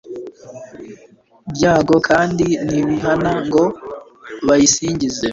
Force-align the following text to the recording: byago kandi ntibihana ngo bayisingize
byago 1.53 1.95
kandi 2.07 2.45
ntibihana 2.65 3.31
ngo 3.47 3.63
bayisingize 4.47 5.27